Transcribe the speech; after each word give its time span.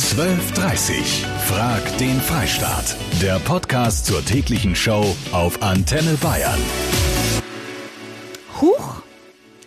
12.30 0.00 1.26
Frag 1.46 1.98
den 1.98 2.20
Freistaat. 2.22 2.96
Der 3.20 3.38
Podcast 3.38 4.06
zur 4.06 4.24
täglichen 4.24 4.74
Show 4.74 5.14
auf 5.30 5.62
Antenne 5.62 6.14
Bayern. 6.22 6.58
Huch, 8.60 9.02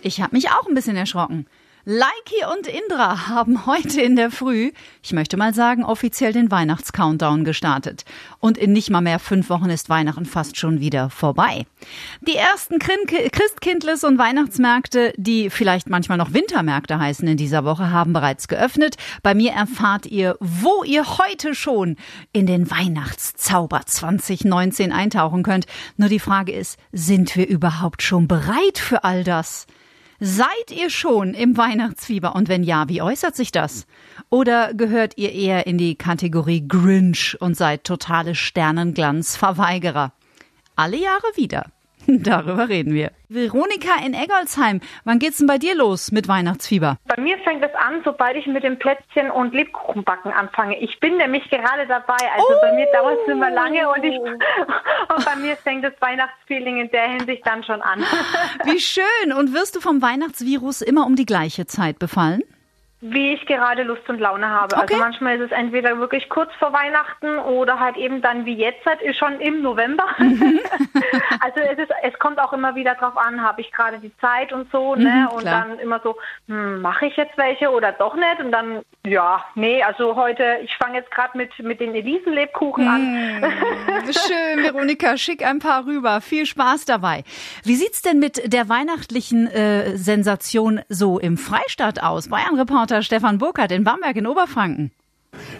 ich 0.02 0.20
habe 0.20 0.34
mich 0.34 0.50
auch 0.50 0.66
ein 0.66 0.74
bisschen 0.74 0.96
erschrocken. 0.96 1.46
Leiki 1.86 2.42
und 2.50 2.66
Indra 2.66 3.28
haben 3.28 3.66
heute 3.66 4.00
in 4.00 4.16
der 4.16 4.30
Früh, 4.30 4.72
ich 5.02 5.12
möchte 5.12 5.36
mal 5.36 5.52
sagen, 5.52 5.84
offiziell 5.84 6.32
den 6.32 6.50
Weihnachtscountdown 6.50 7.44
gestartet. 7.44 8.06
Und 8.40 8.56
in 8.56 8.72
nicht 8.72 8.88
mal 8.88 9.02
mehr 9.02 9.18
fünf 9.18 9.50
Wochen 9.50 9.68
ist 9.68 9.90
Weihnachten 9.90 10.24
fast 10.24 10.56
schon 10.56 10.80
wieder 10.80 11.10
vorbei. 11.10 11.66
Die 12.22 12.36
ersten 12.36 12.78
Christkindles 12.78 14.02
und 14.02 14.16
Weihnachtsmärkte, 14.16 15.12
die 15.18 15.50
vielleicht 15.50 15.90
manchmal 15.90 16.16
noch 16.16 16.32
Wintermärkte 16.32 16.98
heißen 16.98 17.28
in 17.28 17.36
dieser 17.36 17.66
Woche, 17.66 17.90
haben 17.90 18.14
bereits 18.14 18.48
geöffnet. 18.48 18.96
Bei 19.22 19.34
mir 19.34 19.52
erfahrt 19.52 20.06
ihr, 20.06 20.38
wo 20.40 20.84
ihr 20.84 21.18
heute 21.18 21.54
schon 21.54 21.96
in 22.32 22.46
den 22.46 22.70
Weihnachtszauber 22.70 23.82
2019 23.84 24.90
eintauchen 24.90 25.42
könnt. 25.42 25.66
Nur 25.98 26.08
die 26.08 26.18
Frage 26.18 26.52
ist, 26.52 26.78
sind 26.92 27.36
wir 27.36 27.46
überhaupt 27.46 28.02
schon 28.02 28.26
bereit 28.26 28.78
für 28.78 29.04
all 29.04 29.22
das? 29.22 29.66
Seid 30.26 30.70
ihr 30.70 30.88
schon 30.88 31.34
im 31.34 31.58
Weihnachtsfieber? 31.58 32.34
Und 32.34 32.48
wenn 32.48 32.62
ja, 32.62 32.88
wie 32.88 33.02
äußert 33.02 33.36
sich 33.36 33.52
das? 33.52 33.86
Oder 34.30 34.72
gehört 34.72 35.18
ihr 35.18 35.30
eher 35.30 35.66
in 35.66 35.76
die 35.76 35.96
Kategorie 35.96 36.66
Grinch 36.66 37.36
und 37.40 37.58
seid 37.58 37.84
totale 37.84 38.34
Sternenglanzverweigerer? 38.34 40.14
Alle 40.76 40.96
Jahre 40.96 41.26
wieder. 41.34 41.66
Darüber 42.22 42.68
reden 42.68 42.94
wir. 42.94 43.10
Veronika 43.28 44.04
in 44.04 44.14
Eggolsheim, 44.14 44.80
wann 45.04 45.18
geht's 45.18 45.38
denn 45.38 45.46
bei 45.46 45.58
dir 45.58 45.74
los 45.74 46.12
mit 46.12 46.28
Weihnachtsfieber? 46.28 46.98
Bei 47.06 47.20
mir 47.20 47.38
fängt 47.38 47.64
es 47.64 47.74
an, 47.74 48.02
sobald 48.04 48.36
ich 48.36 48.46
mit 48.46 48.62
dem 48.62 48.78
Plätzchen 48.78 49.30
und 49.30 49.54
Lebkuchenbacken 49.54 50.32
anfange. 50.32 50.78
Ich 50.80 51.00
bin 51.00 51.16
nämlich 51.16 51.48
gerade 51.50 51.86
dabei. 51.86 52.16
Also 52.34 52.48
oh. 52.48 52.60
bei 52.60 52.72
mir 52.72 52.86
dauert 52.92 53.18
es 53.26 53.32
immer 53.32 53.50
lange 53.50 53.88
und 53.88 54.04
ich 54.04 54.18
und 55.16 55.24
bei 55.24 55.36
mir 55.36 55.56
fängt 55.56 55.84
das 55.84 55.94
Weihnachtsfeeling 56.00 56.78
in 56.80 56.90
der 56.90 57.08
Hinsicht 57.10 57.46
dann 57.46 57.64
schon 57.64 57.82
an. 57.82 58.04
Wie 58.64 58.80
schön! 58.80 59.32
Und 59.36 59.52
wirst 59.52 59.76
du 59.76 59.80
vom 59.80 60.02
Weihnachtsvirus 60.02 60.82
immer 60.82 61.06
um 61.06 61.16
die 61.16 61.26
gleiche 61.26 61.66
Zeit 61.66 61.98
befallen? 61.98 62.42
Wie 63.06 63.34
ich 63.34 63.44
gerade 63.44 63.82
Lust 63.82 64.08
und 64.08 64.18
Laune 64.18 64.48
habe. 64.48 64.76
Also 64.76 64.84
okay. 64.84 64.94
Also 64.94 65.04
manchmal 65.04 65.36
ist 65.36 65.52
es 65.52 65.52
entweder 65.52 65.98
wirklich 65.98 66.30
kurz 66.30 66.50
vor 66.58 66.72
Weihnachten 66.72 67.38
oder 67.38 67.78
halt 67.78 67.98
eben 67.98 68.22
dann 68.22 68.46
wie 68.46 68.54
jetzt 68.54 68.84
halt 68.86 69.00
schon 69.14 69.40
im 69.40 69.60
November. 69.60 70.06
Mhm. 70.18 70.60
also 71.40 71.60
es 71.60 71.78
ist, 71.78 71.92
es 72.02 72.18
kommt 72.18 72.38
auch 72.38 72.54
immer 72.54 72.74
wieder 72.74 72.94
drauf 72.94 73.18
an, 73.18 73.42
habe 73.42 73.60
ich 73.60 73.70
gerade 73.72 73.98
die 73.98 74.16
Zeit 74.18 74.54
und 74.54 74.70
so, 74.72 74.94
ne? 74.94 75.28
Mhm, 75.30 75.36
und 75.36 75.44
dann 75.44 75.78
immer 75.80 76.00
so, 76.02 76.16
hm, 76.48 76.80
mache 76.80 77.06
ich 77.06 77.16
jetzt 77.16 77.36
welche 77.36 77.70
oder 77.70 77.92
doch 77.92 78.14
nicht? 78.14 78.40
Und 78.40 78.52
dann, 78.52 78.80
ja, 79.06 79.44
nee, 79.54 79.82
also 79.82 80.16
heute, 80.16 80.60
ich 80.62 80.74
fange 80.76 80.96
jetzt 80.96 81.10
gerade 81.10 81.36
mit, 81.36 81.50
mit 81.58 81.80
den 81.80 81.94
Elisenlebkuchen 81.94 82.88
an. 82.88 83.12
Mhm. 83.12 83.44
Schön, 84.12 84.64
Veronika, 84.64 85.18
schick 85.18 85.44
ein 85.44 85.58
paar 85.58 85.84
rüber. 85.84 86.22
Viel 86.22 86.46
Spaß 86.46 86.86
dabei. 86.86 87.24
Wie 87.64 87.74
sieht's 87.74 88.00
denn 88.00 88.18
mit 88.18 88.50
der 88.50 88.70
weihnachtlichen 88.70 89.46
äh, 89.48 89.94
Sensation 89.98 90.80
so 90.88 91.18
im 91.18 91.36
Freistaat 91.36 92.02
aus? 92.02 92.28
Bayern-Reporter 92.28 92.93
Reporter 92.93 92.93
Stefan 93.02 93.38
Burkhardt 93.38 93.72
in 93.72 93.84
Bamberg 93.84 94.16
in 94.16 94.26
Oberfranken. 94.26 94.90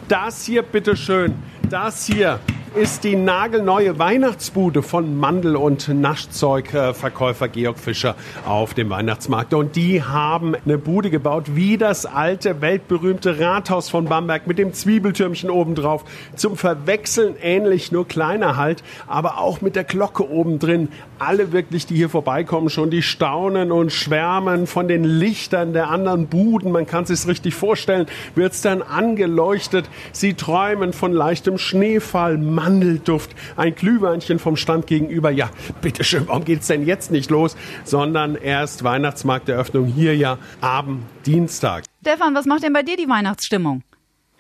Das 0.09 0.45
hier 0.45 0.63
bitteschön, 0.63 1.35
das 1.69 2.07
hier 2.07 2.41
ist 2.75 3.05
die 3.05 3.15
nagelneue 3.15 4.01
Weihnachtsbude 4.01 4.83
von 4.83 5.17
Mandel- 5.17 5.55
und 5.55 5.87
Naschzeugverkäufer 5.89 7.47
Georg 7.47 7.79
Fischer 7.79 8.17
auf 8.45 8.75
dem 8.75 8.91
Weihnachtsmarkt. 8.91 9.55
Und 9.55 9.77
die 9.77 10.03
haben 10.03 10.57
eine 10.57 10.77
Bude 10.77 11.09
gebaut, 11.11 11.55
wie 11.55 11.79
das 11.79 12.05
alte, 12.05 12.61
weltberühmte 12.61 13.39
Rathaus 13.39 13.89
von 13.89 14.07
Bamberg 14.07 14.49
mit 14.49 14.59
dem 14.59 14.73
Zwiebeltürmchen 14.73 15.51
obendrauf. 15.51 16.05
Zum 16.35 16.57
Verwechseln 16.57 17.37
ähnlich, 17.41 17.93
nur 17.93 18.09
kleiner 18.09 18.57
halt, 18.57 18.83
aber 19.07 19.39
auch 19.39 19.61
mit 19.61 19.77
der 19.77 19.85
Glocke 19.85 20.29
oben 20.29 20.59
drin. 20.59 20.89
Alle 21.19 21.53
wirklich, 21.53 21.87
die 21.87 21.95
hier 21.95 22.09
vorbeikommen, 22.09 22.71
schon 22.71 22.91
die 22.91 23.03
staunen 23.03 23.71
und 23.71 23.93
schwärmen 23.93 24.67
von 24.67 24.89
den 24.89 25.05
Lichtern 25.05 25.73
der 25.73 25.89
anderen 25.89 26.27
Buden. 26.27 26.73
Man 26.73 26.87
kann 26.87 27.07
sich 27.07 27.27
richtig 27.29 27.55
vorstellen, 27.55 28.07
wird's 28.35 28.63
dann 28.63 28.83
angeleuchtet. 28.83 29.89
Sie 30.13 30.35
träumen 30.35 30.93
von 30.93 31.13
leichtem 31.13 31.57
Schneefall, 31.57 32.37
Mandelduft, 32.37 33.31
ein 33.57 33.75
Glühweinchen 33.75 34.41
vom 34.41 34.57
Stand 34.57 34.89
gegenüber. 34.89 35.31
Ja, 35.31 35.51
bitteschön, 35.81 36.27
warum 36.27 36.45
geht's 36.45 36.67
denn 36.67 36.85
jetzt 36.85 37.13
nicht 37.13 37.31
los? 37.31 37.57
Sondern 37.85 38.35
erst 38.35 38.83
Weihnachtsmarkteröffnung 38.83 39.87
hier 39.87 40.17
ja 40.17 40.39
am 40.61 41.05
Dienstag. 41.27 41.85
Stefan, 42.01 42.35
was 42.35 42.45
macht 42.45 42.65
denn 42.65 42.73
bei 42.73 42.83
dir 42.83 42.97
die 42.97 43.09
Weihnachtsstimmung? 43.09 43.83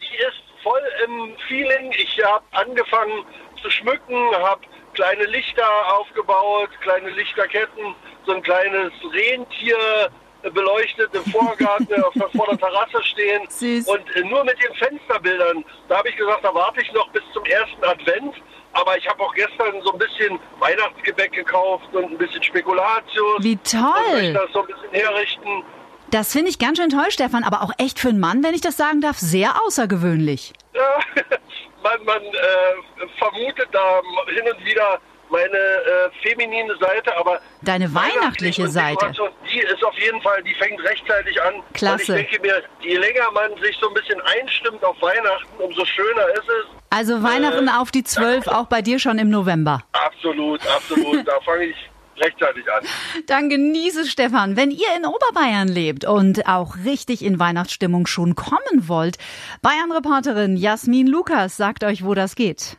Die 0.01 0.17
ist 0.17 0.43
voll 0.63 0.83
im 1.05 1.37
Feeling. 1.47 1.93
Ich 1.97 2.21
habe 2.25 2.45
angefangen 2.51 3.25
zu 3.63 3.71
schmücken, 3.71 4.17
habe 4.43 4.61
kleine 4.94 5.25
Lichter 5.25 5.66
aufgebaut, 5.99 6.71
kleine 6.81 7.10
Lichterketten, 7.10 7.94
so 8.27 8.32
ein 8.32 8.43
kleines 8.43 8.93
Rentier 9.12 10.10
beleuchtet 10.50 11.10
im 11.15 11.25
Vorgarten 11.32 12.03
auf 12.03 12.12
der, 12.15 12.28
vor 12.31 12.47
der 12.49 12.59
Terrasse 12.59 13.03
stehen. 13.03 13.43
Süß. 13.49 13.88
Und 13.88 14.16
äh, 14.16 14.25
nur 14.25 14.44
mit 14.44 14.56
den 14.62 14.75
Fensterbildern, 14.75 15.65
da 15.88 15.99
habe 15.99 16.09
ich 16.09 16.16
gesagt, 16.16 16.44
da 16.44 16.54
warte 16.54 16.81
ich 16.81 16.93
noch 16.93 17.09
bis 17.10 17.22
zum 17.33 17.44
ersten 17.44 17.83
Advent. 17.84 18.34
Aber 18.72 18.99
ich 18.99 19.09
habe 19.09 19.22
auch 19.22 19.33
gestern 19.34 19.81
so 19.83 19.93
ein 19.93 19.99
bisschen 19.99 20.38
Weihnachtsgebäck 20.59 21.33
gekauft 21.33 21.94
und 21.94 22.10
ein 22.10 22.19
bisschen 22.19 22.43
Spekulatius. 22.43 23.43
Wie 23.43 23.56
toll! 23.59 24.28
Und 24.28 24.34
das 24.34 24.50
so 24.53 24.60
ein 24.62 24.66
bisschen 24.66 24.91
herrichten. 24.91 25.62
Das 26.10 26.33
finde 26.33 26.50
ich 26.50 26.59
ganz 26.59 26.78
schön 26.78 26.91
toll, 26.91 27.10
Stefan, 27.10 27.44
aber 27.44 27.62
auch 27.62 27.72
echt 27.78 27.99
für 27.99 28.09
einen 28.09 28.21
Mann, 28.21 28.43
wenn 28.43 28.54
ich 28.54 28.60
das 28.60 28.77
sagen 28.77 29.00
darf, 29.00 29.19
sehr 29.19 29.62
außergewöhnlich. 29.65 30.53
Ja, 30.75 30.99
man, 31.84 32.05
man 32.05 32.22
äh, 32.22 33.06
vermutet 33.19 33.69
da 33.71 34.00
hin 34.27 34.45
und 34.53 34.65
wieder 34.65 34.99
meine 35.31 35.56
äh, 35.56 36.11
feminine 36.22 36.77
Seite, 36.77 37.17
aber 37.17 37.41
deine 37.62 37.93
weihnachtliche 37.95 38.69
Seite. 38.69 39.12
Die 39.50 39.59
ist 39.59 39.84
auf 39.84 39.97
jeden 39.99 40.21
Fall, 40.22 40.43
die 40.43 40.55
fängt 40.55 40.83
rechtzeitig 40.83 41.41
an. 41.43 41.62
Klasse. 41.72 42.12
Und 42.12 42.19
ich 42.19 42.31
denke 42.31 42.47
mir, 42.47 42.62
je 42.81 42.97
länger 42.97 43.31
man 43.33 43.50
sich 43.61 43.77
so 43.81 43.89
ein 43.89 43.95
bisschen 43.95 44.21
einstimmt 44.22 44.84
auf 44.84 45.00
Weihnachten, 45.00 45.49
umso 45.59 45.84
schöner 45.84 46.28
ist 46.34 46.49
es. 46.49 46.67
Also 46.91 47.22
Weihnachten 47.22 47.69
äh, 47.69 47.72
auf 47.72 47.91
die 47.91 48.05
zwölf, 48.05 48.47
auch 48.47 48.66
bei 48.66 48.83
dir 48.83 48.99
schon 48.99 49.19
im 49.19 49.31
November. 49.31 49.83
Absolut, 49.93 50.61
absolut. 50.69 51.27
da 51.28 51.41
fange 51.41 51.65
ich 51.65 51.77
rechtzeitig 52.21 52.65
an. 52.71 52.85
Dann 53.27 53.49
genieße 53.49 54.07
Stefan. 54.07 54.57
Wenn 54.57 54.71
ihr 54.71 54.89
in 54.97 55.07
Oberbayern 55.07 55.69
lebt 55.69 56.05
und 56.05 56.47
auch 56.47 56.77
richtig 56.85 57.25
in 57.25 57.39
Weihnachtsstimmung 57.39 58.07
schon 58.07 58.35
kommen 58.35 58.89
wollt, 58.89 59.19
Bayern-Reporterin 59.63 60.57
Jasmin 60.57 61.07
Lukas 61.07 61.57
sagt 61.57 61.85
euch, 61.85 62.05
wo 62.05 62.15
das 62.15 62.37
geht. 62.37 62.77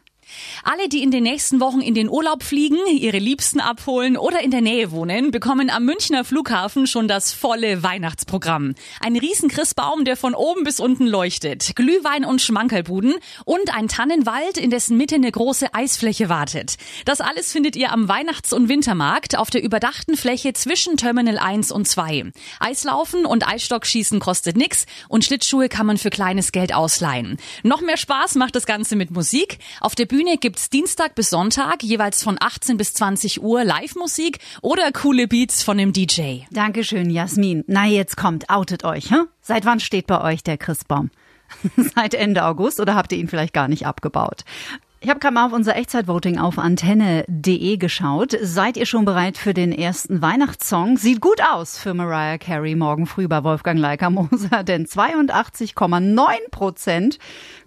Alle, 0.63 0.89
die 0.89 1.03
in 1.03 1.11
den 1.11 1.23
nächsten 1.23 1.59
Wochen 1.59 1.81
in 1.81 1.93
den 1.93 2.09
Urlaub 2.09 2.43
fliegen, 2.43 2.79
ihre 2.87 3.19
Liebsten 3.19 3.59
abholen 3.59 4.17
oder 4.17 4.41
in 4.41 4.51
der 4.51 4.61
Nähe 4.61 4.91
wohnen, 4.91 5.31
bekommen 5.31 5.69
am 5.69 5.85
Münchner 5.85 6.25
Flughafen 6.25 6.87
schon 6.87 7.07
das 7.07 7.31
volle 7.31 7.83
Weihnachtsprogramm. 7.83 8.75
Ein 8.99 9.15
Riesenchristbaum, 9.17 10.05
der 10.05 10.17
von 10.17 10.33
oben 10.33 10.63
bis 10.63 10.79
unten 10.79 11.07
leuchtet, 11.07 11.75
Glühwein 11.75 12.25
und 12.25 12.41
Schmankerlbuden 12.41 13.15
und 13.45 13.75
ein 13.75 13.87
Tannenwald, 13.87 14.57
in 14.57 14.69
dessen 14.69 14.97
Mitte 14.97 15.15
eine 15.15 15.31
große 15.31 15.73
Eisfläche 15.73 16.29
wartet. 16.29 16.75
Das 17.05 17.21
alles 17.21 17.51
findet 17.51 17.75
ihr 17.75 17.91
am 17.91 18.07
Weihnachts- 18.07 18.53
und 18.53 18.69
Wintermarkt 18.69 19.37
auf 19.37 19.49
der 19.49 19.63
überdachten 19.63 20.17
Fläche 20.17 20.53
zwischen 20.53 20.97
Terminal 20.97 21.37
1 21.37 21.71
und 21.71 21.87
2. 21.87 22.31
Eislaufen 22.59 23.25
und 23.25 23.47
Eisstockschießen 23.47 24.19
kostet 24.19 24.57
nix 24.57 24.85
und 25.09 25.23
Schlittschuhe 25.23 25.69
kann 25.69 25.85
man 25.85 25.97
für 25.97 26.09
kleines 26.09 26.51
Geld 26.51 26.73
ausleihen. 26.73 27.37
Noch 27.63 27.81
mehr 27.81 27.97
Spaß 27.97 28.35
macht 28.35 28.55
das 28.55 28.65
Ganze 28.65 28.95
mit 28.95 29.11
Musik. 29.11 29.59
Auf 29.81 29.95
der 29.95 30.05
Bühne 30.05 30.24
gibt's 30.37 30.69
Dienstag 30.69 31.15
bis 31.15 31.29
Sonntag 31.29 31.83
jeweils 31.83 32.23
von 32.23 32.37
18 32.39 32.77
bis 32.77 32.93
20 32.95 33.41
Uhr 33.41 33.63
Live-Musik 33.63 34.39
oder 34.61 34.91
coole 34.91 35.27
Beats 35.27 35.63
von 35.63 35.77
dem 35.77 35.93
DJ. 35.93 36.39
Dankeschön, 36.51 37.09
Jasmin. 37.09 37.63
Na, 37.67 37.85
jetzt 37.85 38.17
kommt, 38.17 38.49
outet 38.49 38.83
euch, 38.83 39.11
hm? 39.11 39.27
Seit 39.41 39.65
wann 39.65 39.79
steht 39.79 40.07
bei 40.07 40.21
euch 40.21 40.43
der 40.43 40.57
Christbaum? 40.57 41.11
Seit 41.95 42.15
Ende 42.15 42.43
August 42.43 42.79
oder 42.79 42.95
habt 42.95 43.11
ihr 43.11 43.19
ihn 43.19 43.27
vielleicht 43.27 43.53
gar 43.53 43.67
nicht 43.67 43.85
abgebaut? 43.85 44.43
Ich 45.05 45.11
habe 45.11 45.19
gerade 45.19 45.35
mal 45.35 45.45
auf 45.45 45.53
unser 45.53 45.75
Echtzeitvoting 45.75 46.39
auf 46.39 46.57
antenne.de 46.57 47.77
geschaut. 47.77 48.35
Seid 48.41 48.75
ihr 48.75 48.87
schon 48.87 49.05
bereit 49.05 49.37
für 49.37 49.53
den 49.53 49.71
ersten 49.71 50.23
Weihnachtssong? 50.23 50.97
Sieht 50.97 51.21
gut 51.21 51.41
aus 51.53 51.77
für 51.77 51.93
Mariah 51.93 52.39
Carey 52.39 52.73
morgen 52.73 53.05
früh 53.05 53.27
bei 53.27 53.43
Wolfgang 53.43 53.79
Leiker-Moser, 53.79 54.63
denn 54.63 54.87
82,9 54.87 56.49
Prozent 56.49 57.19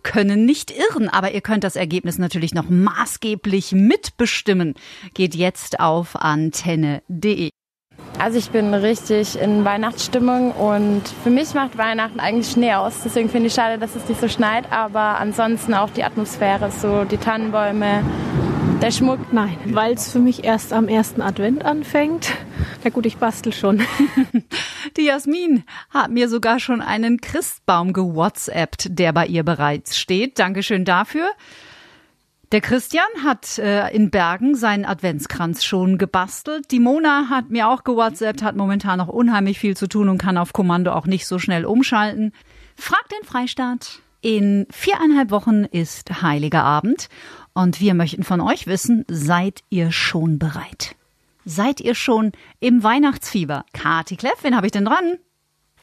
können 0.02 0.46
nicht 0.46 0.73
irren, 0.73 1.08
aber 1.08 1.31
ihr 1.31 1.40
könnt 1.40 1.62
das 1.62 1.76
Ergebnis 1.76 2.19
natürlich 2.19 2.55
noch 2.55 2.69
maßgeblich 2.69 3.70
mitbestimmen. 3.70 4.75
Geht 5.14 5.37
jetzt 5.37 5.79
auf 5.79 6.17
antenne.de. 6.17 7.50
Also 8.19 8.38
ich 8.38 8.50
bin 8.50 8.75
richtig 8.75 9.38
in 9.38 9.65
Weihnachtsstimmung 9.65 10.50
und 10.53 11.03
für 11.23 11.31
mich 11.31 11.55
macht 11.55 11.79
Weihnachten 11.79 12.19
eigentlich 12.19 12.50
Schnee 12.50 12.75
aus. 12.75 12.94
Deswegen 13.05 13.29
finde 13.29 13.47
ich 13.47 13.55
schade, 13.55 13.79
dass 13.79 13.94
es 13.94 14.09
nicht 14.09 14.20
so 14.20 14.29
schneit. 14.29 14.73
Aber 14.73 15.19
ansonsten 15.19 15.73
auch 15.73 15.91
die 15.91 16.03
Atmosphäre, 16.03 16.70
so 16.70 17.05
die 17.05 17.19
Tannenbäume, 17.19 18.03
Der 18.81 18.93
Schmuck? 18.93 19.32
Nein, 19.32 19.56
weil 19.65 19.94
es 19.94 20.12
für 20.12 20.20
mich 20.20 20.44
erst 20.44 20.73
am 20.73 20.87
ersten 20.87 21.20
Advent 21.20 21.65
anfängt. 21.65 22.32
Na 22.85 22.91
gut, 22.91 23.06
ich 23.06 23.17
bastel 23.17 23.53
schon. 23.53 23.82
Die 24.97 25.05
Jasmin 25.05 25.64
hat 25.91 26.12
mir 26.12 26.29
sogar 26.29 26.61
schon 26.61 26.81
einen 26.81 27.21
Christbaum 27.21 27.93
gewhatsappt, 27.93 28.87
der 28.91 29.12
bei 29.12 29.26
ihr 29.26 29.43
bereits 29.43 29.99
steht. 29.99 30.38
Dankeschön 30.38 30.85
dafür. 30.85 31.29
Der 32.50 32.62
Christian 32.62 33.05
hat 33.23 33.59
äh, 33.59 33.95
in 33.95 34.11
Bergen 34.11 34.55
seinen 34.55 34.87
Adventskranz 34.87 35.65
schon 35.65 35.99
gebastelt. 35.99 36.71
Die 36.71 36.81
Mona 36.81 37.29
hat 37.29 37.50
mir 37.50 37.69
auch 37.69 37.85
gewhatsappt, 37.85 38.43
hat 38.43 38.56
momentan 38.56 38.99
noch 38.99 39.09
unheimlich 39.09 39.59
viel 39.59 39.77
zu 39.77 39.87
tun 39.87 40.09
und 40.09 40.17
kann 40.17 40.39
auf 40.39 40.55
Kommando 40.55 40.93
auch 40.93 41.06
nicht 41.06 41.27
so 41.27 41.39
schnell 41.39 41.67
umschalten. 41.67 42.33
Fragt 42.75 43.12
den 43.12 43.27
Freistaat. 43.27 44.00
In 44.23 44.67
viereinhalb 44.71 45.31
Wochen 45.31 45.65
ist 45.65 46.23
Heiliger 46.23 46.65
Abend 46.65 47.09
und 47.53 47.81
wir 47.81 47.93
möchten 47.93 48.25
von 48.25 48.41
euch 48.41 48.67
wissen, 48.67 49.05
seid 49.09 49.62
ihr 49.69 49.93
schon 49.93 50.39
bereit? 50.39 50.97
Seid 51.45 51.81
ihr 51.83 51.95
schon 51.95 52.33
im 52.61 52.83
Weihnachtsfieber? 52.83 53.67
Kati 53.75 54.17
Kleff, 54.17 54.43
wen 54.43 54.56
habe 54.56 54.67
ich 54.67 54.73
denn 54.73 54.87
dran? 54.87 55.19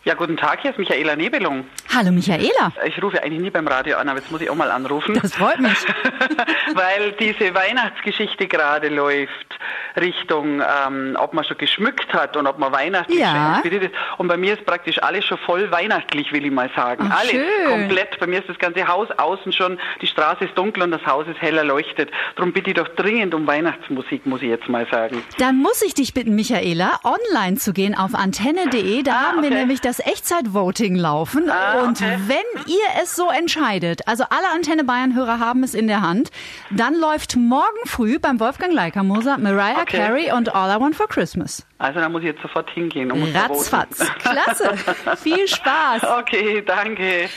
Ja, 0.07 0.13
guten 0.13 0.37
Tag, 0.37 0.61
hier 0.61 0.69
ist 0.69 0.77
Michaela 0.77 1.15
Nebelung. 1.15 1.65
Hallo 1.91 2.11
Michaela. 2.11 2.71
Ich 2.85 3.01
rufe 3.01 3.23
eigentlich 3.23 3.41
nie 3.41 3.49
beim 3.49 3.67
Radio 3.67 3.97
an, 3.97 4.07
aber 4.07 4.19
jetzt 4.19 4.31
muss 4.31 4.39
ich 4.39 4.51
auch 4.51 4.55
mal 4.55 4.69
anrufen. 4.69 5.17
Das 5.19 5.33
freut 5.33 5.59
mich. 5.59 5.73
Weil 6.75 7.13
diese 7.13 7.55
Weihnachtsgeschichte 7.55 8.45
gerade 8.47 8.89
läuft, 8.89 9.57
Richtung, 9.97 10.61
ähm, 10.61 11.17
ob 11.19 11.33
man 11.33 11.43
schon 11.45 11.57
geschmückt 11.57 12.13
hat 12.13 12.35
und 12.37 12.47
ob 12.47 12.59
man 12.59 12.71
weihnachtlich 12.71 13.19
Ja. 13.19 13.53
inspiriert 13.55 13.83
ist. 13.83 13.93
Und 14.17 14.27
bei 14.27 14.37
mir 14.37 14.53
ist 14.53 14.65
praktisch 14.65 15.01
alles 15.01 15.25
schon 15.25 15.37
voll 15.39 15.71
weihnachtlich, 15.71 16.31
will 16.31 16.45
ich 16.45 16.51
mal 16.51 16.69
sagen. 16.75 17.09
Ach, 17.11 17.19
alles 17.19 17.31
schön. 17.31 17.43
komplett. 17.69 18.19
Bei 18.19 18.27
mir 18.27 18.39
ist 18.39 18.49
das 18.49 18.57
ganze 18.59 18.87
Haus 18.87 19.07
außen 19.17 19.51
schon, 19.51 19.79
die 20.01 20.07
Straße 20.07 20.45
ist 20.45 20.57
dunkel 20.57 20.83
und 20.83 20.91
das 20.91 21.05
Haus 21.05 21.27
ist 21.27 21.41
hell 21.41 21.57
erleuchtet. 21.57 22.09
Darum 22.35 22.53
bitte 22.53 22.69
ich 22.71 22.75
doch 22.75 22.87
dringend 22.89 23.33
um 23.33 23.47
Weihnachtsmusik, 23.47 24.25
muss 24.25 24.41
ich 24.41 24.49
jetzt 24.49 24.67
mal 24.69 24.85
sagen. 24.91 25.23
Dann 25.39 25.57
muss 25.57 25.81
ich 25.81 25.93
dich 25.93 26.13
bitten, 26.13 26.35
Michaela, 26.35 26.99
online 27.03 27.57
zu 27.57 27.73
gehen 27.73 27.95
auf 27.97 28.13
antenne.de. 28.15 29.03
Da 29.03 29.13
haben 29.21 29.43
wir 29.43 29.49
nämlich 29.49 29.81
das 29.81 29.99
Echtzeit-Voting 29.99 30.95
laufen. 30.95 31.49
Ah, 31.49 31.83
Und 31.83 32.01
okay. 32.01 32.17
wenn 32.27 32.63
ihr 32.67 33.01
es 33.01 33.15
so 33.15 33.29
entscheidet, 33.29 34.07
also 34.07 34.23
alle 34.29 34.49
Antenne 34.53 34.83
Bayern-Hörer 34.83 35.39
haben 35.39 35.63
es 35.63 35.73
in 35.73 35.87
der 35.87 36.01
Hand, 36.01 36.31
dann 36.71 36.95
läuft 36.95 37.35
morgen 37.35 37.65
früh 37.85 38.19
beim 38.19 38.39
Wolfgang 38.39 38.73
Leikamoser 38.73 39.37
Mariah 39.37 39.84
Okay. 39.87 39.97
Carey 39.97 40.31
und 40.31 40.55
All 40.55 40.75
I 40.75 40.81
Want 40.81 40.95
for 40.95 41.07
Christmas. 41.07 41.65
Also 41.77 41.99
da 41.99 42.09
muss 42.09 42.21
ich 42.21 42.27
jetzt 42.27 42.41
sofort 42.41 42.69
hingehen. 42.71 43.11
Voten. 43.11 43.35
Ratzfatz. 43.35 43.99
Klasse. 44.17 44.73
Viel 45.17 45.47
Spaß. 45.47 46.03
Okay, 46.21 46.63
danke. 46.65 47.29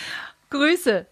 Grüße. 0.49 1.07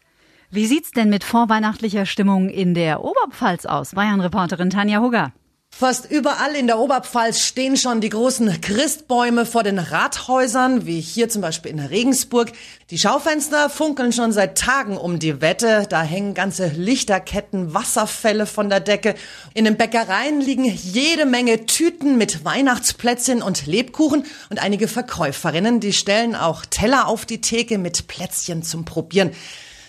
Wie 0.50 0.66
sieht's 0.66 0.92
denn 0.92 1.10
mit 1.10 1.24
vorweihnachtlicher 1.24 2.06
Stimmung 2.06 2.48
in 2.48 2.72
der 2.72 3.04
Oberpfalz 3.04 3.66
aus? 3.66 3.92
Bayern-Reporterin 3.94 4.70
Tanja 4.70 5.00
Hugger. 5.00 5.32
Fast 5.78 6.10
überall 6.10 6.54
in 6.54 6.68
der 6.68 6.78
Oberpfalz 6.78 7.40
stehen 7.40 7.76
schon 7.76 8.00
die 8.00 8.08
großen 8.08 8.62
Christbäume 8.62 9.44
vor 9.44 9.62
den 9.62 9.78
Rathäusern, 9.78 10.86
wie 10.86 11.02
hier 11.02 11.28
zum 11.28 11.42
Beispiel 11.42 11.70
in 11.70 11.80
Regensburg. 11.80 12.52
Die 12.88 12.96
Schaufenster 12.96 13.68
funkeln 13.68 14.10
schon 14.14 14.32
seit 14.32 14.56
Tagen 14.56 14.96
um 14.96 15.18
die 15.18 15.42
Wette. 15.42 15.86
Da 15.86 16.02
hängen 16.02 16.32
ganze 16.32 16.68
Lichterketten, 16.68 17.74
Wasserfälle 17.74 18.46
von 18.46 18.70
der 18.70 18.80
Decke. 18.80 19.16
In 19.52 19.66
den 19.66 19.76
Bäckereien 19.76 20.40
liegen 20.40 20.64
jede 20.64 21.26
Menge 21.26 21.66
Tüten 21.66 22.16
mit 22.16 22.42
Weihnachtsplätzchen 22.42 23.42
und 23.42 23.66
Lebkuchen. 23.66 24.24
Und 24.48 24.62
einige 24.62 24.88
Verkäuferinnen, 24.88 25.80
die 25.80 25.92
stellen 25.92 26.34
auch 26.36 26.64
Teller 26.64 27.06
auf 27.06 27.26
die 27.26 27.42
Theke 27.42 27.76
mit 27.76 28.08
Plätzchen 28.08 28.62
zum 28.62 28.86
Probieren. 28.86 29.32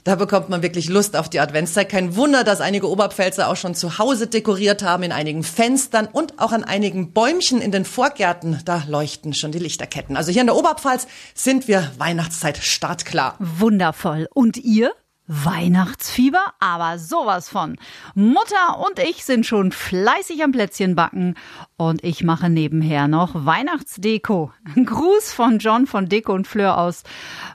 Da 0.07 0.15
bekommt 0.15 0.47
man 0.47 0.61
wirklich 0.61 0.87
Lust 0.87 1.17
auf 1.17 1.27
die 1.27 1.41
Adventszeit. 1.41 1.89
Kein 1.89 2.15
Wunder, 2.15 2.45
dass 2.45 2.61
einige 2.61 2.89
Oberpfälzer 2.89 3.49
auch 3.49 3.57
schon 3.57 3.75
zu 3.75 3.97
Hause 3.97 4.27
dekoriert 4.27 4.81
haben, 4.81 5.03
in 5.03 5.11
einigen 5.11 5.43
Fenstern 5.43 6.07
und 6.09 6.39
auch 6.39 6.53
an 6.53 6.63
einigen 6.63 7.11
Bäumchen 7.11 7.59
in 7.59 7.73
den 7.73 7.83
Vorgärten. 7.83 8.61
Da 8.63 8.83
leuchten 8.87 9.33
schon 9.33 9.51
die 9.51 9.59
Lichterketten. 9.59 10.15
Also 10.15 10.31
hier 10.31 10.39
in 10.39 10.47
der 10.47 10.55
Oberpfalz 10.55 11.07
sind 11.33 11.67
wir 11.67 11.91
Weihnachtszeit 11.97 12.57
startklar. 12.57 13.35
Wundervoll. 13.39 14.29
Und 14.33 14.55
ihr? 14.55 14.93
Weihnachtsfieber, 15.27 16.53
aber 16.59 16.99
sowas 16.99 17.49
von. 17.49 17.77
Mutter 18.15 18.79
und 18.79 18.99
ich 18.99 19.25
sind 19.25 19.45
schon 19.45 19.71
fleißig 19.71 20.41
am 20.43 20.53
Plätzchen 20.53 20.95
backen 20.95 21.35
und 21.75 22.03
ich 22.03 22.23
mache 22.23 22.49
nebenher 22.49 23.07
noch 23.09 23.45
Weihnachtsdeko. 23.45 24.51
Ein 24.75 24.85
Gruß 24.85 25.33
von 25.33 25.59
John 25.59 25.85
von 25.85 26.07
Deko 26.07 26.33
und 26.33 26.47
Fleur 26.47 26.77
aus 26.77 27.03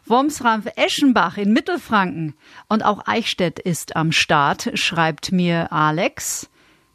Wormsrampf-Eschenbach 0.06 1.38
in 1.38 1.52
Mittelfranken. 1.52 2.34
Und 2.68 2.84
auch 2.84 3.06
Eichstätt 3.06 3.58
ist 3.58 3.96
am 3.96 4.12
Start, 4.12 4.70
schreibt 4.74 5.32
mir 5.32 5.72
Alex. 5.72 6.50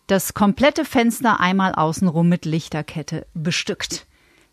Das 0.05 0.33
komplette 0.33 0.85
Fenster 0.85 1.39
einmal 1.39 1.73
außenrum 1.73 2.29
mit 2.29 2.45
Lichterkette 2.45 3.25
bestückt. 3.33 4.05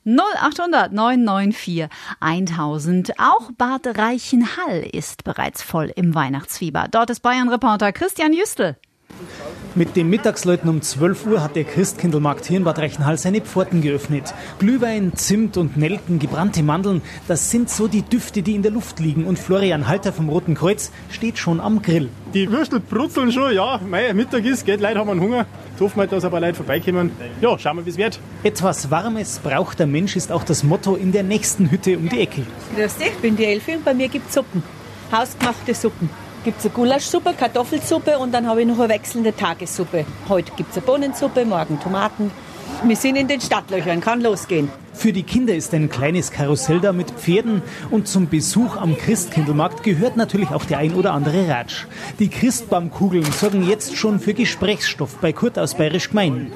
0800 0.04 0.92
994 0.92 1.88
1000. 2.20 3.18
Auch 3.18 3.50
Bad 3.56 3.98
Reichenhall 3.98 4.86
ist 4.92 5.24
bereits 5.24 5.62
voll 5.62 5.92
im 5.94 6.14
Weihnachtsfieber. 6.14 6.88
Dort 6.90 7.10
ist 7.10 7.20
Bayern-Reporter 7.20 7.92
Christian 7.92 8.32
Jüstel. 8.32 8.76
Mit 9.76 9.97
dem 9.97 10.09
Mittagsläuten 10.09 10.71
um 10.71 10.82
12 10.82 11.26
Uhr 11.26 11.43
hat 11.43 11.56
der 11.56 11.65
Christkindlmarkt 11.65 12.47
hier 12.47 12.59
in 12.59 12.65
Bad 12.65 12.79
Reichenhall 12.79 13.19
seine 13.19 13.41
Pforten 13.41 13.82
geöffnet. 13.82 14.32
Glühwein, 14.61 15.15
Zimt 15.17 15.56
und 15.56 15.76
Nelken, 15.76 16.21
gebrannte 16.21 16.62
Mandeln, 16.62 17.03
das 17.26 17.50
sind 17.50 17.69
so 17.69 17.88
die 17.88 18.03
Düfte, 18.03 18.43
die 18.43 18.55
in 18.55 18.62
der 18.62 18.71
Luft 18.71 19.00
liegen. 19.00 19.25
Und 19.25 19.37
Florian 19.37 19.88
Halter 19.88 20.12
vom 20.12 20.29
Roten 20.29 20.55
Kreuz 20.55 20.93
steht 21.11 21.38
schon 21.38 21.59
am 21.59 21.82
Grill. 21.82 22.09
Die 22.35 22.49
Würstel 22.53 22.79
brutzeln 22.79 23.32
schon, 23.32 23.53
ja. 23.53 23.81
Mei, 23.85 24.12
Mittag 24.15 24.44
ist, 24.44 24.65
geht, 24.65 24.81
Leute 24.81 25.00
haben 25.00 25.11
einen 25.11 25.21
Hunger. 25.21 25.44
Jetzt 25.73 25.81
hoffen 25.81 25.99
wir, 25.99 26.06
dass 26.06 26.25
ein 26.25 26.31
paar 26.31 26.41
Leute 26.41 26.55
vorbeikommen. 26.55 27.11
Ja, 27.41 27.59
schauen 27.59 27.79
wir, 27.79 27.85
wie 27.85 27.91
es 27.91 27.99
wird. 27.99 28.21
Etwas 28.44 28.93
Warmes 28.93 29.41
braucht 29.41 29.81
der 29.81 29.88
Mensch 29.88 30.15
ist 30.15 30.31
auch 30.31 30.44
das 30.44 30.62
Motto 30.62 30.94
in 30.94 31.11
der 31.11 31.25
nächsten 31.25 31.73
Hütte 31.73 31.99
um 31.99 32.09
die 32.09 32.21
Ecke. 32.21 32.43
Grüß 32.76 32.99
dich, 32.99 33.09
ich 33.09 33.17
bin 33.17 33.35
die 33.35 33.47
Elfi 33.47 33.75
und 33.75 33.85
bei 33.85 33.93
mir 33.93 34.06
gibt 34.06 34.29
es 34.29 34.35
Suppen. 34.35 34.62
Hausgemachte 35.11 35.75
Suppen. 35.75 36.24
Gibt 36.44 36.58
es 36.58 36.67
eine 36.67 36.75
Gulaschsuppe, 36.75 37.32
Kartoffelsuppe 37.32 38.19
und 38.19 38.32
dann 38.35 38.46
habe 38.46 38.61
ich 38.61 38.69
noch 38.69 38.79
eine 38.79 38.91
wechselnde 38.91 39.35
Tagessuppe. 39.35 40.05
Heute 40.29 40.52
gibt 40.55 40.73
es 40.73 40.76
eine 40.76 40.85
Bohnensuppe, 40.85 41.46
morgen 41.46 41.81
Tomaten. 41.81 42.31
Wir 42.82 42.96
sind 42.96 43.17
in 43.17 43.29
den 43.29 43.41
Stadtlöchern, 43.41 44.02
kann 44.02 44.20
losgehen. 44.20 44.69
Für 44.93 45.14
die 45.14 45.23
Kinder 45.23 45.55
ist 45.55 45.73
ein 45.73 45.88
kleines 45.88 46.31
Karussell 46.31 46.81
da 46.81 46.93
mit 46.93 47.11
Pferden 47.12 47.62
und 47.91 48.08
zum 48.08 48.29
Besuch 48.29 48.76
am 48.76 48.94
Christkindlmarkt 48.94 49.82
gehört 49.85 50.19
natürlich 50.19 50.50
auch 50.50 50.67
der 50.67 50.79
ein 50.79 50.93
oder 50.93 51.14
andere 51.14 51.49
Ratsch. 51.49 51.87
Die 52.19 52.29
Christbaumkugeln 52.29 53.25
sorgen 53.32 53.67
jetzt 53.67 53.97
schon 53.97 54.20
für 54.20 54.35
Gesprächsstoff 54.35 55.17
bei 55.23 55.32
Kurt 55.32 55.58
aus 55.58 55.75
Bayerisch 55.75 56.11
Gemein. 56.11 56.52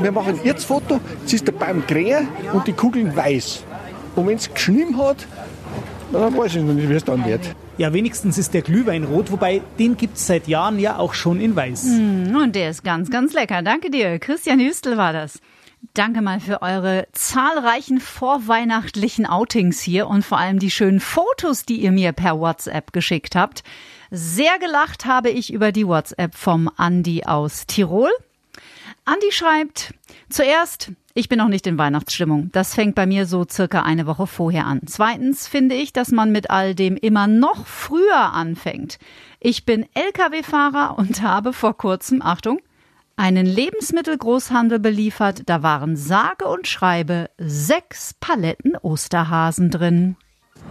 Wir 0.00 0.10
machen 0.10 0.40
jetzt 0.42 0.64
Foto, 0.64 0.98
jetzt 1.20 1.34
ist 1.34 1.46
der 1.46 1.52
Baum 1.52 1.84
grün 1.86 2.26
und 2.52 2.66
die 2.66 2.72
Kugeln 2.72 3.14
weiß. 3.14 3.62
Und 4.16 4.26
wenn 4.26 4.38
es 4.38 4.52
geschnitten 4.52 4.98
hat, 4.98 5.18
dann 6.12 6.36
weiß 6.36 6.56
ich 6.56 6.62
noch 6.64 6.74
nicht, 6.74 6.88
wie 6.88 6.94
es 6.94 7.04
dann 7.04 7.24
wird. 7.24 7.42
Ja, 7.80 7.94
wenigstens 7.94 8.36
ist 8.36 8.52
der 8.52 8.60
Glühwein 8.60 9.04
rot, 9.04 9.32
wobei 9.32 9.62
den 9.78 9.96
gibt's 9.96 10.26
seit 10.26 10.48
Jahren 10.48 10.78
ja 10.78 10.98
auch 10.98 11.14
schon 11.14 11.40
in 11.40 11.56
weiß. 11.56 11.84
Mm, 11.84 12.36
Und 12.36 12.54
der 12.54 12.68
ist 12.68 12.84
ganz, 12.84 13.08
ganz 13.08 13.32
lecker. 13.32 13.62
Danke 13.62 13.88
dir. 13.90 14.18
Christian 14.18 14.60
Hüstel 14.60 14.98
war 14.98 15.14
das. 15.14 15.40
Danke 15.94 16.20
mal 16.20 16.40
für 16.40 16.60
eure 16.60 17.08
zahlreichen 17.12 17.98
vorweihnachtlichen 17.98 19.24
Outings 19.24 19.80
hier 19.80 20.08
und 20.08 20.26
vor 20.26 20.36
allem 20.36 20.58
die 20.58 20.70
schönen 20.70 21.00
Fotos, 21.00 21.64
die 21.64 21.80
ihr 21.80 21.90
mir 21.90 22.12
per 22.12 22.38
WhatsApp 22.38 22.92
geschickt 22.92 23.34
habt. 23.34 23.62
Sehr 24.10 24.58
gelacht 24.58 25.06
habe 25.06 25.30
ich 25.30 25.50
über 25.50 25.72
die 25.72 25.86
WhatsApp 25.86 26.34
vom 26.34 26.70
Andi 26.76 27.24
aus 27.24 27.66
Tirol. 27.66 28.10
Andi 29.04 29.32
schreibt, 29.32 29.94
zuerst, 30.28 30.92
ich 31.14 31.28
bin 31.28 31.38
noch 31.38 31.48
nicht 31.48 31.66
in 31.66 31.78
Weihnachtsstimmung. 31.78 32.50
Das 32.52 32.74
fängt 32.74 32.94
bei 32.94 33.06
mir 33.06 33.26
so 33.26 33.44
circa 33.48 33.82
eine 33.82 34.06
Woche 34.06 34.26
vorher 34.26 34.66
an. 34.66 34.80
Zweitens 34.86 35.48
finde 35.48 35.74
ich, 35.74 35.92
dass 35.92 36.10
man 36.10 36.30
mit 36.32 36.50
all 36.50 36.74
dem 36.74 36.96
immer 36.96 37.26
noch 37.26 37.66
früher 37.66 38.32
anfängt. 38.32 38.98
Ich 39.40 39.64
bin 39.64 39.86
Lkw-Fahrer 39.94 40.98
und 40.98 41.22
habe 41.22 41.52
vor 41.52 41.76
kurzem, 41.76 42.22
Achtung, 42.22 42.60
einen 43.16 43.46
Lebensmittelgroßhandel 43.46 44.78
beliefert. 44.78 45.42
Da 45.46 45.62
waren 45.62 45.96
sage 45.96 46.46
und 46.46 46.66
schreibe 46.66 47.30
sechs 47.38 48.14
Paletten 48.20 48.76
Osterhasen 48.76 49.70
drin. 49.70 50.16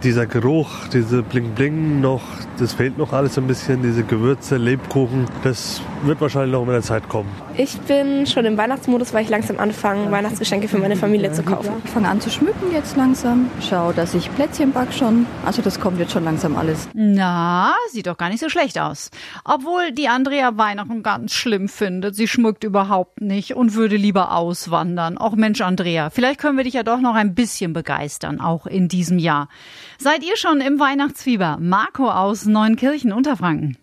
Dieser 0.02 0.26
Geruch, 0.26 0.88
diese 0.92 1.22
Bling 1.22 1.54
Bling 1.54 2.00
noch, 2.00 2.22
das 2.58 2.72
fehlt 2.72 2.96
noch 2.96 3.12
alles 3.12 3.36
ein 3.36 3.46
bisschen, 3.46 3.82
diese 3.82 4.02
Gewürze, 4.02 4.56
Lebkuchen, 4.56 5.26
das 5.42 5.82
wird 6.04 6.20
wahrscheinlich 6.20 6.52
noch 6.52 6.64
mit 6.64 6.74
der 6.74 6.82
Zeit 6.82 7.08
kommen. 7.08 7.28
Ich 7.62 7.78
bin 7.80 8.26
schon 8.26 8.46
im 8.46 8.56
Weihnachtsmodus, 8.56 9.12
weil 9.12 9.22
ich 9.22 9.28
langsam 9.28 9.58
anfange, 9.58 10.10
Weihnachtsgeschenke 10.10 10.66
für 10.66 10.78
meine 10.78 10.96
Familie 10.96 11.30
zu 11.30 11.42
kaufen. 11.42 11.70
Ich 11.84 11.90
fange 11.90 12.08
an 12.08 12.18
zu 12.18 12.30
schmücken 12.30 12.72
jetzt 12.72 12.96
langsam. 12.96 13.50
Schau, 13.60 13.92
dass 13.92 14.14
ich 14.14 14.34
Plätzchen 14.34 14.72
back 14.72 14.90
schon. 14.94 15.26
Also 15.44 15.60
das 15.60 15.78
kommt 15.78 15.98
jetzt 15.98 16.12
schon 16.12 16.24
langsam 16.24 16.56
alles. 16.56 16.88
Na, 16.94 17.74
sieht 17.90 18.06
doch 18.06 18.16
gar 18.16 18.30
nicht 18.30 18.40
so 18.40 18.48
schlecht 18.48 18.78
aus. 18.78 19.10
Obwohl 19.44 19.92
die 19.92 20.08
Andrea 20.08 20.56
Weihnachten 20.56 21.02
ganz 21.02 21.34
schlimm 21.34 21.68
findet. 21.68 22.16
Sie 22.16 22.28
schmückt 22.28 22.64
überhaupt 22.64 23.20
nicht 23.20 23.56
und 23.56 23.74
würde 23.74 23.96
lieber 23.96 24.34
auswandern. 24.34 25.18
Auch 25.18 25.36
Mensch, 25.36 25.60
Andrea, 25.60 26.08
vielleicht 26.08 26.40
können 26.40 26.56
wir 26.56 26.64
dich 26.64 26.72
ja 26.72 26.82
doch 26.82 27.00
noch 27.00 27.14
ein 27.14 27.34
bisschen 27.34 27.74
begeistern, 27.74 28.40
auch 28.40 28.64
in 28.64 28.88
diesem 28.88 29.18
Jahr. 29.18 29.50
Seid 29.98 30.24
ihr 30.24 30.38
schon 30.38 30.62
im 30.62 30.80
Weihnachtsfieber? 30.80 31.58
Marco 31.60 32.10
aus 32.10 32.46
Neunkirchen, 32.46 33.12
Unterfranken. 33.12 33.76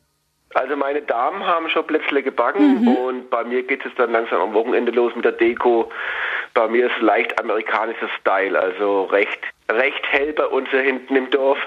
Also 0.54 0.76
meine 0.76 1.02
Damen 1.02 1.46
haben 1.46 1.70
schon 1.70 1.86
Plätzle 1.86 2.24
gebacken 2.24 2.82
Mhm. 2.82 2.88
und 2.88 3.30
bei 3.30 3.44
mir 3.44 3.64
geht 3.64 3.86
es 3.86 3.92
dann 3.96 4.12
langsam 4.12 4.42
am 4.42 4.54
Wochenende 4.54 4.92
los 4.92 5.14
mit 5.16 5.26
der 5.26 5.34
Deko. 5.34 5.92
Bei 6.54 6.68
mir 6.68 6.88
ist 6.88 7.00
leicht 7.02 7.40
amerikanischer 7.40 8.10
Style, 8.20 8.58
also 8.60 9.04
recht 9.04 9.40
recht 9.70 10.02
hell 10.10 10.32
bei 10.32 10.46
uns 10.46 10.70
hier 10.70 10.80
hinten 10.80 11.14
im 11.18 11.30
Dorf. 11.30 11.58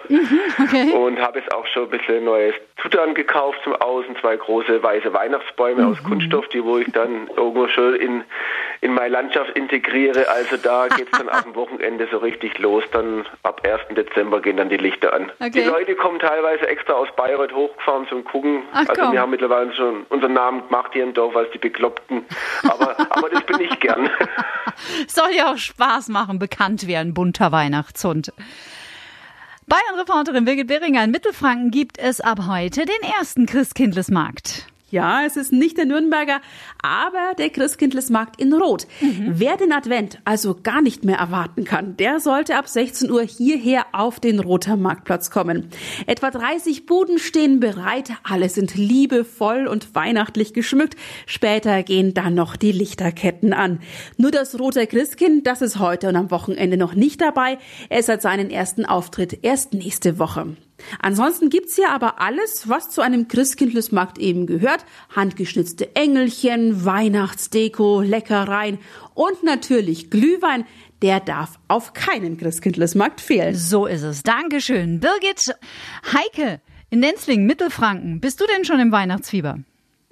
okay. 0.58 0.90
Und 0.92 1.20
habe 1.20 1.38
jetzt 1.38 1.52
auch 1.54 1.66
schon 1.66 1.82
ein 1.84 1.90
bisschen 1.90 2.24
neues 2.24 2.54
Futtern 2.78 3.12
gekauft 3.12 3.60
zum 3.62 3.74
Außen, 3.76 4.16
zwei 4.16 4.36
große 4.36 4.82
weiße 4.82 5.12
Weihnachtsbäume 5.12 5.86
aus 5.86 6.02
Kunststoff, 6.02 6.48
die 6.48 6.64
wo 6.64 6.78
ich 6.78 6.90
dann 6.92 7.28
irgendwo 7.36 7.68
schon 7.68 7.94
in, 7.96 8.24
in 8.80 8.94
meine 8.94 9.10
Landschaft 9.10 9.50
integriere. 9.56 10.28
Also 10.28 10.56
da 10.56 10.88
geht's 10.88 11.10
dann 11.16 11.28
ab 11.28 11.44
dem 11.44 11.54
Wochenende 11.54 12.08
so 12.10 12.18
richtig 12.18 12.58
los. 12.58 12.82
Dann 12.92 13.26
ab 13.42 13.60
1. 13.64 13.94
Dezember 13.94 14.40
gehen 14.40 14.56
dann 14.56 14.70
die 14.70 14.76
Lichter 14.76 15.12
an. 15.12 15.30
Okay. 15.38 15.50
Die 15.50 15.60
Leute 15.62 15.94
kommen 15.96 16.18
teilweise 16.18 16.66
extra 16.66 16.94
aus 16.94 17.08
Bayreuth 17.16 17.52
hochgefahren 17.52 18.06
zum 18.08 18.24
Gucken. 18.24 18.62
Ach, 18.72 18.88
also 18.88 18.92
komm. 18.94 19.12
wir 19.12 19.20
haben 19.20 19.30
mittlerweile 19.30 19.74
schon 19.74 20.04
unseren 20.08 20.32
Namen 20.32 20.66
gemacht 20.66 20.90
hier 20.92 21.04
im 21.04 21.12
Dorf 21.12 21.36
als 21.36 21.50
die 21.52 21.58
Bekloppten. 21.58 22.24
Aber, 22.62 22.96
aber 23.10 23.28
das 23.28 23.44
bin 23.44 23.60
ich 23.60 23.80
gern. 23.80 24.08
Soll 25.08 25.32
ja 25.36 25.52
auch 25.52 25.58
Spaß 25.58 26.08
machen, 26.08 26.38
bekannt 26.38 26.86
werden, 26.86 27.12
bunter 27.12 27.52
Weihnachtshund. 27.52 28.32
Bayern-Reporterin 29.66 30.44
Birgit 30.44 30.66
Beringer 30.66 31.04
in 31.04 31.10
Mittelfranken 31.10 31.70
gibt 31.70 31.98
es 31.98 32.20
ab 32.20 32.40
heute 32.48 32.86
den 32.86 33.10
ersten 33.16 33.46
Christkindlesmarkt. 33.46 34.69
Ja, 34.90 35.24
es 35.24 35.36
ist 35.36 35.52
nicht 35.52 35.78
der 35.78 35.84
Nürnberger, 35.84 36.40
aber 36.82 37.34
der 37.38 37.50
Christkindlesmarkt 37.50 38.40
in 38.40 38.52
Rot. 38.52 38.88
Wer 39.00 39.56
den 39.56 39.72
Advent 39.72 40.18
also 40.24 40.58
gar 40.60 40.82
nicht 40.82 41.04
mehr 41.04 41.18
erwarten 41.18 41.64
kann, 41.64 41.96
der 41.96 42.18
sollte 42.18 42.56
ab 42.56 42.68
16 42.68 43.08
Uhr 43.08 43.22
hierher 43.22 43.86
auf 43.92 44.18
den 44.18 44.40
Roter 44.40 44.76
Marktplatz 44.76 45.30
kommen. 45.30 45.68
Etwa 46.06 46.32
30 46.32 46.86
Buden 46.86 47.20
stehen 47.20 47.60
bereit, 47.60 48.10
alle 48.24 48.48
sind 48.48 48.74
liebevoll 48.74 49.68
und 49.68 49.94
weihnachtlich 49.94 50.54
geschmückt. 50.54 50.96
Später 51.24 51.84
gehen 51.84 52.12
dann 52.12 52.34
noch 52.34 52.56
die 52.56 52.72
Lichterketten 52.72 53.52
an. 53.52 53.78
Nur 54.16 54.32
das 54.32 54.58
Rote 54.58 54.88
Christkind, 54.88 55.46
das 55.46 55.62
ist 55.62 55.78
heute 55.78 56.08
und 56.08 56.16
am 56.16 56.32
Wochenende 56.32 56.76
noch 56.76 56.94
nicht 56.94 57.20
dabei. 57.20 57.58
Es 57.90 58.08
hat 58.08 58.22
seinen 58.22 58.50
ersten 58.50 58.84
Auftritt 58.84 59.38
erst 59.42 59.72
nächste 59.72 60.18
Woche. 60.18 60.56
Ansonsten 61.00 61.50
gibt's 61.50 61.76
hier 61.76 61.90
aber 61.90 62.20
alles, 62.20 62.68
was 62.68 62.90
zu 62.90 63.00
einem 63.00 63.28
Christkindlesmarkt 63.28 64.18
eben 64.18 64.46
gehört. 64.46 64.84
Handgeschnitzte 65.14 65.94
Engelchen, 65.96 66.84
Weihnachtsdeko, 66.84 68.00
Leckereien 68.00 68.78
und 69.14 69.42
natürlich 69.42 70.10
Glühwein. 70.10 70.66
Der 71.02 71.20
darf 71.20 71.58
auf 71.68 71.94
keinem 71.94 72.36
Christkindlesmarkt 72.36 73.20
fehlen. 73.20 73.54
So 73.54 73.86
ist 73.86 74.02
es. 74.02 74.22
Dankeschön. 74.22 75.00
Birgit, 75.00 75.54
Heike 76.12 76.60
in 76.90 77.00
Nenzlingen, 77.00 77.46
Mittelfranken. 77.46 78.20
Bist 78.20 78.40
du 78.40 78.46
denn 78.46 78.64
schon 78.64 78.80
im 78.80 78.92
Weihnachtsfieber? 78.92 79.60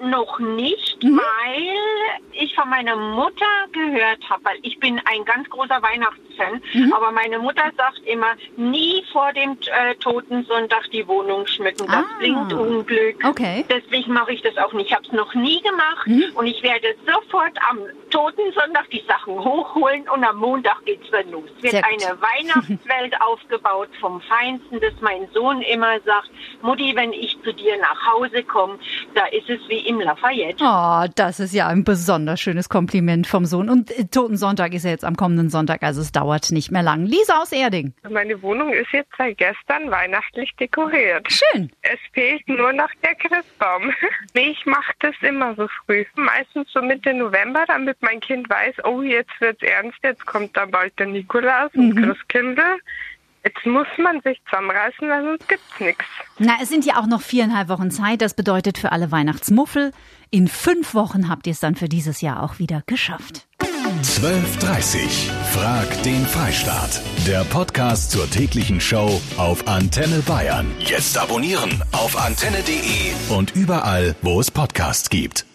Noch 0.01 0.39
nicht, 0.39 0.88
weil 1.03 2.21
ich 2.33 2.55
von 2.55 2.69
meiner 2.69 2.97
Mutter 2.97 3.47
gehört 3.73 4.29
habe, 4.29 4.45
weil 4.45 4.59
ich 4.63 4.79
bin 4.79 5.01
ein 5.05 5.25
ganz 5.25 5.49
großer 5.51 5.83
Weihnachtsfan, 5.83 6.63
aber 6.93 7.13
meine 7.13 7.39
Mutter 7.39 7.65
sagt 7.77 8.01
immer, 8.05 8.35
nie 8.57 9.05
vor 9.13 9.33
dem 9.33 9.53
äh, 9.67 9.95
Totensonntag 9.97 10.91
die 10.93 11.07
Wohnung 11.07 11.47
schmücken, 11.47 11.87
das 11.87 12.05
bringt 12.19 12.53
Unglück. 12.53 13.25
Okay. 13.25 13.65
Deswegen 13.69 14.13
mache 14.13 14.33
ich 14.33 14.43
das 14.43 14.57
auch 14.59 14.73
nicht. 14.73 14.89
Ich 14.89 14.95
habe 14.95 15.05
es 15.05 15.13
noch 15.13 15.35
nie 15.35 15.61
gemacht 15.61 16.07
und 16.35 16.47
ich 16.47 16.63
werde 16.63 16.95
sofort 17.07 17.59
am 17.69 17.81
Totensonntag 18.11 18.89
die 18.91 19.05
Sachen 19.07 19.35
hochholen 19.35 20.09
und 20.09 20.25
am 20.25 20.37
Montag 20.39 20.83
geht's 20.87 21.11
dann 21.11 21.31
los. 21.31 21.45
Es 21.57 21.63
wird 21.63 21.73
Sehr 21.73 21.83
gut. 21.83 22.05
eine 22.07 22.19
Weihnachtswelt 22.23 23.21
aufgebaut 23.21 23.91
vom 24.01 24.21
Feinsten, 24.23 24.81
dass 24.81 24.95
mein 25.01 25.29
Sohn 25.35 25.61
immer 25.63 26.01
sagt, 26.01 26.31
Mutti, 26.63 26.95
wenn 26.97 27.13
ich 27.13 27.37
zu 27.43 27.53
dir 27.53 27.77
nach 27.79 28.13
Hause 28.13 28.43
komme, 28.45 28.79
da 29.15 29.27
ist 29.27 29.51
es 29.51 29.61
wie 29.69 29.81
im 29.81 30.01
Lafayette. 30.01 30.65
Oh, 30.65 30.88
das 31.15 31.41
ist 31.41 31.55
ja 31.55 31.67
ein 31.69 31.85
besonders 31.85 32.41
schönes 32.41 32.69
Kompliment 32.69 33.27
vom 33.27 33.45
Sohn. 33.45 33.69
Und 33.69 33.91
äh, 33.91 34.05
Totensonntag 34.05 34.75
ist 34.75 34.85
ja 34.85 34.91
jetzt 34.91 35.05
am 35.05 35.17
kommenden 35.17 35.51
Sonntag, 35.51 35.83
also 35.83 36.01
es 36.01 36.13
dauert 36.13 36.51
nicht 36.51 36.71
mehr 36.71 36.83
lang. 36.83 37.07
Lisa 37.07 37.41
aus 37.41 37.53
Erding. 37.53 37.93
Meine 38.09 38.41
Wohnung 38.43 38.73
ist 38.73 38.93
jetzt 38.93 39.13
seit 39.17 39.39
gestern 39.39 39.91
weihnachtlich 39.91 40.55
dekoriert. 40.59 41.27
Schön. 41.31 41.71
Es 41.83 41.99
fehlt 42.13 42.47
nur 42.49 42.73
noch 42.73 42.91
der 43.03 43.15
Christbaum. 43.15 43.93
nee, 44.35 44.49
ich 44.53 44.67
mache 44.67 44.93
das 45.01 45.15
immer 45.23 45.55
so 45.55 45.69
früh. 45.85 46.05
Meistens 46.17 46.71
so 46.73 46.83
Mitte 46.83 47.15
November, 47.15 47.65
damit 47.67 47.99
mein 48.01 48.21
Kind 48.21 48.49
weiß, 48.49 48.85
oh, 48.85 49.03
jetzt 49.03 49.41
wird's 49.41 49.63
ernst, 49.63 49.99
jetzt 50.03 50.27
kommt 50.27 50.57
da 50.57 50.67
bald 50.67 50.99
der 50.99 51.07
Nikolaus 51.07 51.71
und 51.75 51.97
Christkindl. 51.97 52.79
Jetzt 53.49 53.65
muss 53.65 53.87
man 53.97 54.21
sich 54.21 54.39
zusammenreißen, 54.45 55.09
weil 55.09 55.25
sonst 55.25 55.49
gibt's 55.49 55.81
nichts. 55.81 56.05
Na, 56.39 56.57
es 56.61 56.69
sind 56.69 56.85
ja 56.85 57.01
auch 57.01 57.07
noch 57.07 57.23
viereinhalb 57.23 57.71
Wochen 57.71 57.91
Zeit. 57.91 58.21
Das 58.21 58.35
bedeutet 58.35 58.77
für 58.77 58.93
alle 58.93 59.11
Weihnachtsmuffel, 59.11 59.93
in 60.31 60.49
fünf 60.49 60.93
Wochen 60.93 61.31
habt 61.31 61.47
ihr 61.47 61.53
es 61.53 61.61
dann 61.61 61.75
für 61.75 61.89
dieses 61.89 62.21
Jahr 62.21 62.43
auch 62.43 62.59
wieder 62.59 62.83
geschafft. 62.85 63.47
12.30 64.03 65.31
Frag 65.55 66.03
den 66.03 66.27
Freistaat. 66.27 67.01
Der 67.27 67.43
Podcast 67.45 68.11
zur 68.11 68.29
täglichen 68.29 68.83
Show 68.83 69.19
auf 69.39 69.67
Antenne 69.67 70.21
Bayern. 70.27 70.67
Jetzt 70.81 71.17
abonnieren 71.17 71.83
auf 71.93 72.23
antenne.de 72.23 73.35
und 73.35 73.57
überall, 73.57 74.15
wo 74.21 74.41
es 74.41 74.51
Podcasts 74.51 75.09
gibt. 75.09 75.48